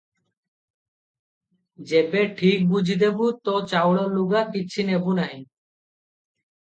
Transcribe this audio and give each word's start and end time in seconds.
ଯେବେ 1.91 2.23
ଠିକ 2.39 2.65
ବୁଝି 2.73 2.97
ଦେବୁ, 3.03 3.29
ତୋ 3.49 3.55
ଚାଉଳ 3.75 4.09
ଲୁଗା 4.17 4.43
କିଛି 4.57 4.87
ନେବୁଁ 4.91 5.19
ନାହିଁ।" 5.23 5.43